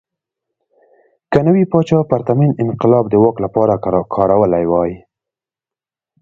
که 1.31 1.39
نوي 1.47 1.63
پاچا 1.71 1.99
پرتمین 2.11 2.51
انقلاب 2.63 3.05
د 3.09 3.13
واک 3.23 3.37
لپاره 3.45 3.73
کارولی 4.15 4.63
وای. 4.71 4.91